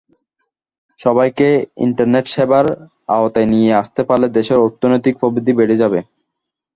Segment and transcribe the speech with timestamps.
[0.99, 1.47] সবাইকে
[1.85, 2.65] ইন্টারনেট সেবার
[3.15, 5.99] আওতায় নিয়ে আসতে পারলে দেশের অর্থনৈতিক প্রবৃদ্ধি বেড়ে যাবে।